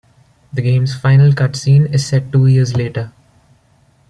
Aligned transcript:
The 0.51 0.63
game's 0.63 0.95
final 0.99 1.31
cutscene 1.31 1.93
is 1.93 2.03
set 2.03 2.31
two 2.31 2.47
years 2.47 2.75
later. 2.75 3.13